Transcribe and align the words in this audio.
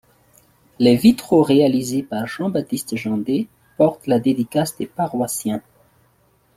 Les 0.79 0.95
vitraux 0.95 1.43
réalisés 1.43 2.01
par 2.01 2.25
Jean-Baptiste 2.25 2.95
Jandet 2.95 3.47
portent 3.77 4.07
la 4.07 4.19
dédicace 4.19 4.75
des 4.75 4.87
paroissiens. 4.87 5.61